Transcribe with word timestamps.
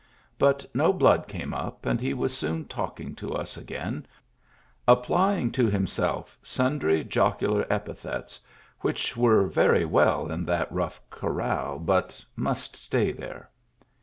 But 0.39 0.65
no 0.73 0.91
blood 0.91 1.27
came 1.27 1.53
up, 1.53 1.85
and 1.85 2.01
he 2.01 2.15
was 2.15 2.35
soon 2.35 2.65
talking 2.65 3.13
to 3.17 3.35
us 3.35 3.55
again, 3.55 4.07
applpng 4.87 5.53
to 5.53 5.67
himself 5.67 6.39
sundry 6.41 7.03
jocular 7.03 7.67
epithets 7.71 8.39
which 8.79 9.15
were 9.15 9.45
very 9.45 9.85
well 9.85 10.31
in 10.31 10.43
that 10.45 10.71
rough 10.71 10.99
corral, 11.11 11.77
but 11.77 12.25
must 12.35 12.75
stay 12.75 13.11
there. 13.11 13.51